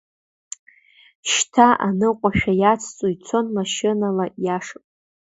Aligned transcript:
Шьҭа 1.31 1.67
аныҟәашәа 1.87 2.53
иацҵо 2.61 3.07
ицон, 3.13 3.45
машьынала 3.55 4.25
иаша. 4.45 4.79